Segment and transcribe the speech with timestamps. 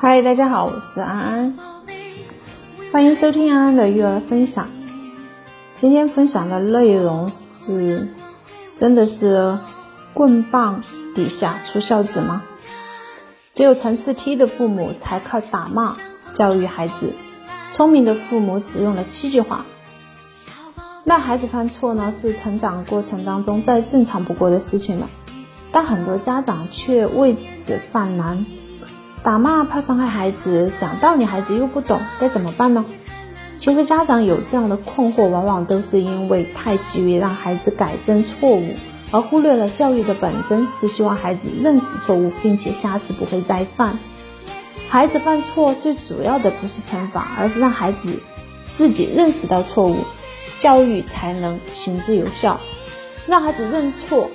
[0.00, 1.58] 嗨，大家好，我是安安，
[2.92, 4.68] 欢迎收听安安的育儿分享。
[5.74, 8.08] 今天分享的内容是，
[8.76, 9.58] 真的是
[10.14, 10.82] 棍棒
[11.14, 12.42] 底下出孝子吗？
[13.52, 15.96] 只有层次低的父母才靠打骂
[16.34, 17.12] 教育孩子，
[17.72, 19.66] 聪明的父母只用了七句话。
[21.08, 25.08] 那孩子犯错呢，是成长过程当中再正常不过的事情了，
[25.72, 28.44] 但很多家长却为此犯难。
[29.22, 32.84] 打骂怕伤害孩子，讲道理孩子又不懂，该怎么办呢？
[33.58, 38.74] 其实家长有这样的困惑，往往都是因为太急于让孩子改正错误，
[39.10, 43.98] 而忽略了教育的本真是希望孩子认识错误，并且下次不会再犯。
[44.90, 48.20] 孩子犯错最主要的不是惩罚，而是让孩子
[48.66, 49.96] 自己认识到错误，
[50.60, 52.60] 教育才能行之有效。
[53.26, 54.30] 让孩子认错、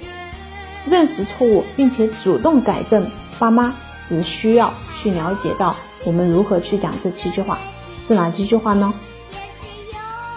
[0.90, 3.74] 认识错误，并且主动改正，爸妈。
[4.10, 4.72] 只需要
[5.02, 7.58] 去了解到我们如何去讲这七句话，
[8.06, 8.94] 是哪几句话呢？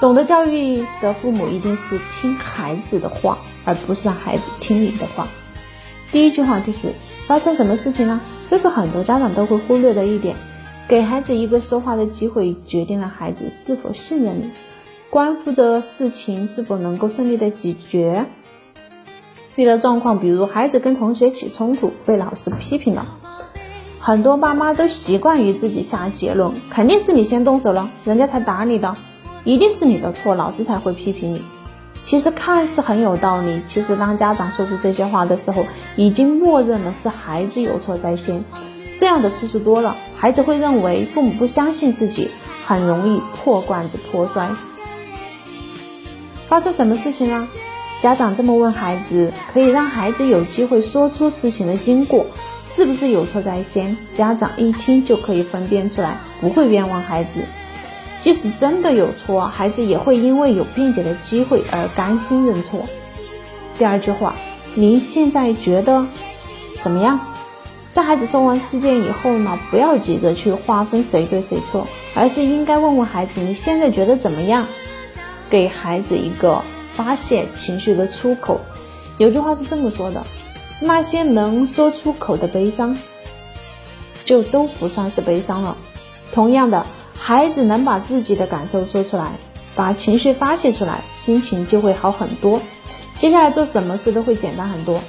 [0.01, 5.27] 懂得教育的父母一定是听孩子的话，而不是让孩子听你的话。
[6.13, 6.95] 第一句话就是
[7.27, 8.21] 发生什么事情呢？
[8.49, 10.37] 这是很多家长都会忽略的一点。
[10.87, 14.51] 给孩子一个说话的机会，决定了孩子是否信任你，
[15.17, 18.27] 关乎着事情是否能够顺利的解决。
[19.55, 23.07] 遇到状况，比如孩子跟同学起冲突，被老师批评了。
[23.99, 28.95] 很多爸妈都习惯于自己下结论，肯定是你先动手了，人家才打你的，
[29.45, 31.43] 一定是你的错，老师才会批评你。
[32.05, 35.65] 其实看似很有道理，其实当家长说出这些话的时候，
[35.97, 38.45] 已经默认了是孩子有错在先。
[38.99, 42.29] 这样的次数多了，孩子会认为父母不相信自己，
[42.67, 44.51] 很容易破罐子破摔。
[46.49, 47.49] 发生什么事情了？
[48.03, 52.27] 家长这么问孩子，可以让孩子有机会说出事情的经过。
[52.75, 53.97] 是不是有错在先？
[54.15, 57.31] 家长一听就可以分辨出来，不会冤枉孩子。
[58.21, 62.85] 即使真的有错，孩子也会因为有辩解的机会而甘心认错。
[63.79, 64.35] 第二句话，
[64.75, 66.07] 您现在觉得
[66.83, 67.19] 怎么样？
[67.95, 74.67] 在孩子说完事件以后呢，不要急着去划分谁对谁错，而是应该问问孩子你现在觉得怎么样？
[75.51, 76.63] 给孩子一个
[76.95, 78.61] 发泄情绪的出口。
[79.19, 80.23] 有句话是这么说的。
[80.81, 82.97] 那些能说出口的悲伤，
[84.25, 85.77] 就都不算是悲伤了。
[86.33, 86.87] 同样的，
[87.19, 89.33] 孩子能把自己的感受说出来，
[89.75, 92.61] 把情绪发泄出来，心情就会好很多。
[93.19, 95.01] 接下来做什么事都会简单很多。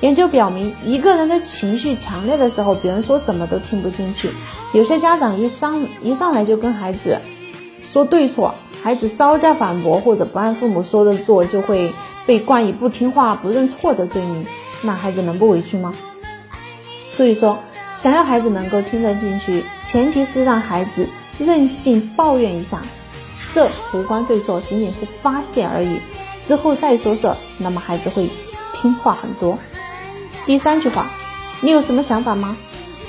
[0.00, 4.30] 研究表明，一个人的情绪强烈的时候，别人说什么都听不进去。
[4.72, 7.20] 有些家长一上一上来就跟孩子
[7.92, 11.94] 说对错，孩子稍加反驳或者不按父母说的做，就会
[12.26, 14.44] 被冠以不听话、不认错的罪名。
[14.82, 15.94] 那孩子能不委屈吗？
[17.10, 17.60] 所以说，
[17.96, 21.08] 想要孩子能够听得进去，前提是让孩子
[21.38, 22.82] 任性抱怨一下，
[23.54, 26.00] 这无关对错，仅仅是发泄而已。
[26.46, 28.28] 之后再说事，那么孩子会
[28.74, 29.58] 听话很多。
[30.44, 31.10] 第三句话，
[31.62, 32.54] 你有什么想法吗？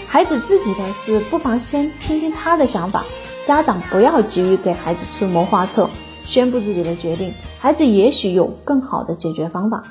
[0.07, 3.03] 孩子自己的事，不妨先听听他的想法。
[3.45, 5.91] 家长不要急于给孩子出谋划策，
[6.23, 9.83] 宣布自己的决定，孩子也许有更好的解决方法。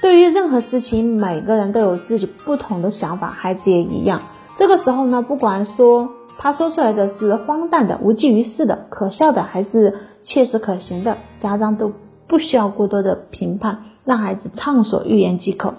[0.00, 4.22] 对于任何事情，每个人都有自己不同的想法，孩子也一样。
[4.56, 6.08] 这个时候呢，不管说
[6.38, 11.92] 他说出来的是荒诞的、无济于事的、可笑的，还是切实可行的，家长都
[12.26, 15.74] 不需要过多的评判，让孩子畅所欲言即可。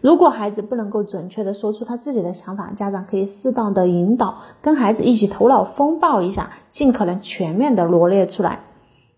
[0.00, 8.60] 如果孩子不能够准确的说出他自己的想法，家长可以适当的引导，跟孩子一起头脑风暴一下，尽可能全面的罗列出来。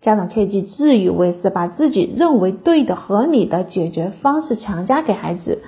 [0.00, 5.62] 家长切记自以为是，把自己认为对的、合理的解决方式强加给孩子，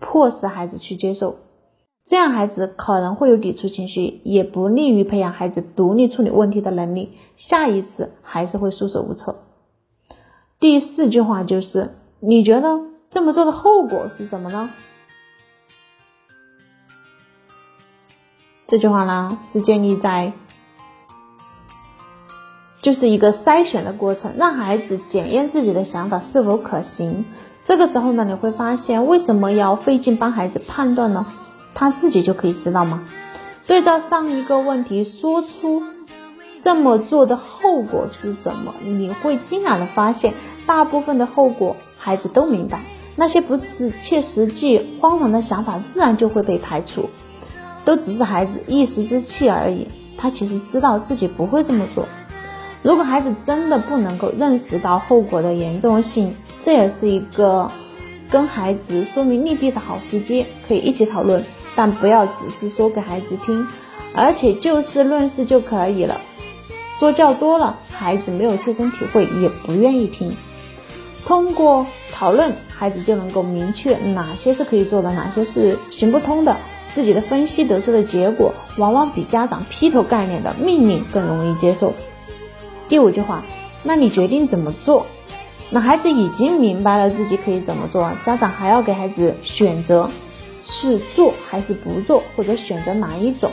[0.00, 1.36] 迫使孩子去接受，
[2.04, 9.36] 这样孩子可能会有抵触情绪，也不利于培养孩子独立处理问题的能力，下一次还是会束手无策。
[10.58, 12.80] 第四句话就是，你觉得
[13.10, 14.70] 这么做的后果是什么呢？
[18.66, 20.32] 这句话呢，是建立在。
[22.80, 27.24] 就是一个筛选的过程，让孩子检验自己的想法是否可行。
[27.64, 31.26] 这个时候呢，你会发现为什么要费劲帮孩子判断呢？
[31.74, 33.04] 他自己就可以知道吗？
[33.66, 35.82] 对照上一个问题，说出
[36.62, 38.74] 这么做的后果是什么？
[38.82, 40.34] 你会惊讶的发现，
[40.66, 42.80] 大部分的后果孩子都明白，
[43.20, 47.10] 那些不是切实际、荒唐的想法自然就会被排除，
[47.84, 49.88] 都只是孩子一时之气而已。
[50.16, 52.06] 他其实知道自己不会这么做。
[52.80, 56.32] 如果孩子真的不能够认识到后果的严重性，
[56.64, 57.68] 这也是一个
[58.30, 61.44] 跟孩子说明利弊的好时机，可以一起讨论，
[61.74, 63.66] 但不要只是说给孩子听，
[64.14, 66.20] 而且就事论事就可以了。
[67.00, 70.32] 说教多了，孩子没有切身体会，也不愿意听。
[71.24, 71.84] 通过
[72.18, 76.56] 讨论，孩子就能够明确哪些是可以做的，哪些是行不通的。
[76.92, 81.94] 自己的分析得出的结果，往往比家长劈头盖脸的命令更容易接受。
[82.88, 83.44] 第五句话，
[83.84, 85.06] 那你决定怎么做？
[85.70, 90.10] 那孩子已经明白了自己可以怎么做，家长还要给孩子选择，
[90.66, 93.48] 是做还是不做，或者选择哪一种，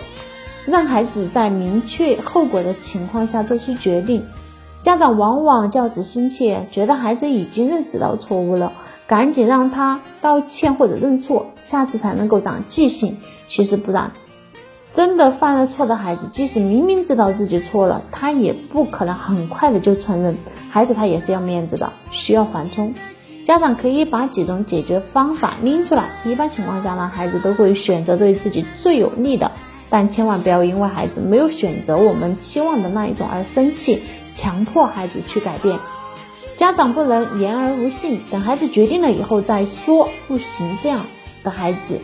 [0.65, 4.25] 让孩子在明确后果的情况下做出决定。
[4.85, 8.71] 家长往往教子心切，觉得孩子已经认识到错误了。
[9.07, 13.17] 赶紧让他道歉或者认错，下次才能够长记性。
[13.47, 14.11] 其实不然，
[14.91, 20.37] 真的犯了错的孩子，即使明明知道自己错了，他也不可能很快的就承认。
[20.69, 22.93] 孩子他也是要面子的，需要缓冲。
[23.43, 29.51] 家长可以把几种解决方法拎出来，一般情况下呢，孩子都会选择对自己最有利的。
[29.87, 34.01] 但千万不要因为孩子没有选择我们期望的那一种而生气，
[34.35, 35.79] 强迫孩子去改变。
[36.57, 41.05] 家长不能言而无信，等孩子决定了以后再说，不行这样
[41.43, 41.99] 的孩子，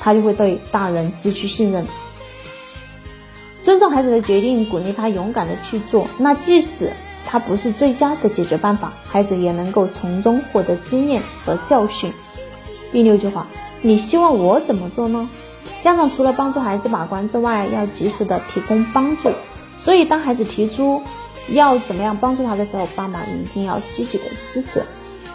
[0.00, 1.86] 他就会对大人失去信任。
[3.62, 6.92] 尊重孩子的决定，鼓励他勇敢的去做，那即使
[7.24, 12.12] 他不是最佳的解决办法，孩子也能够从中获得经验和教训。
[12.92, 13.46] 第六句话，
[13.80, 15.30] 你希望我怎么做呢？
[15.82, 19.30] 家长除了帮助孩子把关之外，要及时的提供帮助。
[19.84, 21.00] 所以当孩子提出。
[21.50, 24.82] 要怎么样帮助他的时候，爸妈一定要积极的支持。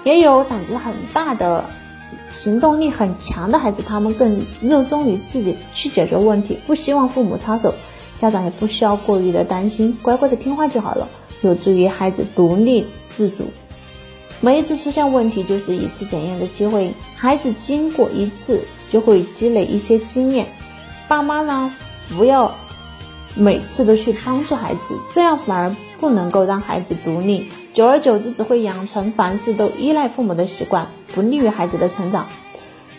[0.03, 1.65] 也有胆子很大的、
[2.31, 7.75] 行动力很强的孩子，他们更热衷于自己去解决问题，不希望父母插手。
[8.19, 11.07] 家长也不需要过于的担心，乖乖的听话就好了，
[11.41, 13.51] 有助于孩子独立自主。
[14.41, 20.47] 每一次出现问题就是一次检验的机会，孩子经过一次就会积累一些经验。
[21.07, 21.71] 爸妈呢，
[22.17, 22.55] 不要
[23.35, 24.79] 每次都去帮助孩子，
[25.13, 25.75] 这样反而。
[25.99, 32.27] 不能够让孩子独立，久而久之只会养成凡事都依赖父母的习惯，不利于孩子的成长。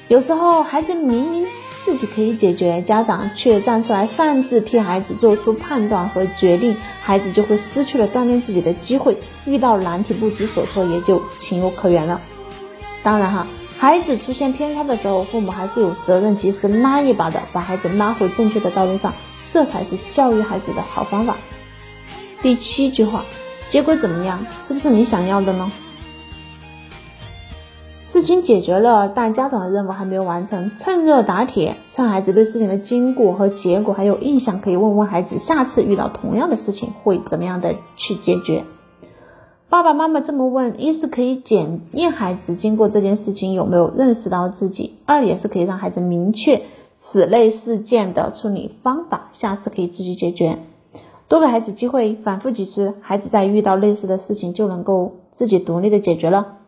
[0.09, 1.47] 有时候孩子明明
[1.82, 9.17] 自己可以解决，家长却站出来擅自替孩子做出判断和决定，孩子就会失去了锻炼自己的机会，
[9.47, 12.21] 遇到难题不知所措也就情有可原了。
[13.03, 13.47] 当然哈，
[13.79, 19.15] 孩子出现偏差的时候，父母还是有责任及时拉一把的，把孩子拉回正确的道路上，
[19.50, 21.37] 这才是教育孩子的好方法。
[22.43, 23.25] 第七句话，
[23.69, 24.47] 结果怎么样？
[24.62, 25.70] 是不是你想要的呢？
[28.02, 30.73] 事情解决了，但家长的任务还没有完成。
[30.76, 38.64] 趁热打铁，趁孩子对事情的经过和结果还有印象，可以问问孩子，下次遇到同样的事情会怎么样的去解决？
[39.69, 46.62] 爸爸妈妈这么问，一是可以检验孩子经过这件事情有没有认识到自己；二也是可以让孩子明确
[47.02, 50.58] 此类事件的处理方法，下次可以自己解决。
[51.29, 56.58] 多给孩子机会，反复几次，孩子在遇到类似的事情就能够自己独立的解决了。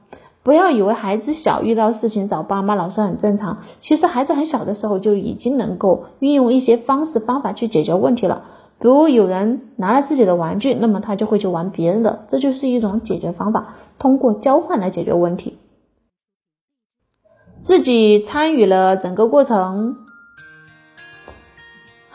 [0.43, 8.45] 不要以为孩子小遇到事情找爸妈老师很正常，其实孩子很小的时候就已经能够运用一些方式方法去解决问题了。
[8.81, 15.59] 比如有人拿了自己的玩具，那么他就会去玩别人的，这就是一种解决方法，通过交换来解决问题。
[17.61, 20.02] 自己参与了整个过程。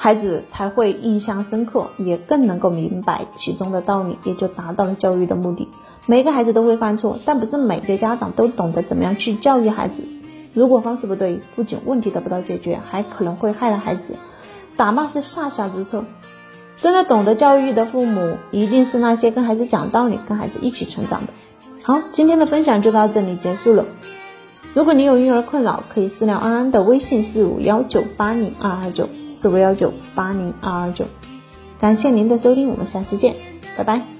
[0.08, 5.68] 孩子才会印象深刻，也更能够明白其中的道理，也就达到了教育的目的。
[6.06, 9.96] 每个孩子都会犯错，但不是每个家长都懂得怎么样去教育孩子。
[10.54, 14.16] 如果方式不对，不仅问题得不到解决，还可能会害了孩子。
[14.78, 16.06] 打骂是下下之策，
[16.80, 21.34] 真的懂得教育的父母，一定是那些跟孩子讲道理、跟孩子一起成长的。
[21.84, 23.84] 好，今天的分享就到这里结束了。
[24.74, 29.10] 如果你有育儿困扰，可以私聊安安的微信四五幺九八零二二九。
[29.39, 31.06] 四五幺九八零二二九，
[31.79, 33.36] 感谢您的收听，我们下期见，
[33.77, 34.17] 拜拜。